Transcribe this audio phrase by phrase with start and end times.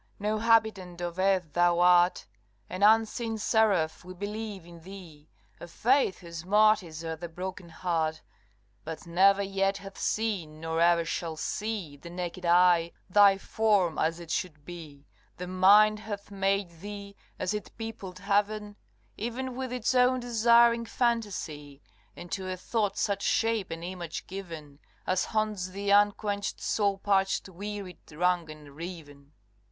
[0.17, 2.25] no habitant of earth thou art
[2.71, 8.23] An unseen seraph, we believe in thee, A faith whose martyrs are the broken heart,
[8.83, 14.19] But never yet hath seen, nor e'er shall see, The naked eye, thy form, as
[14.19, 15.05] it should be;
[15.37, 18.77] The mind hath made thee, as it peopled heaven,
[19.17, 21.79] Even with its own desiring phantasy,
[22.15, 27.49] And to a thought such shape and image given, As haunts the unquenched soul parched
[27.49, 29.33] wearied wrung and riven.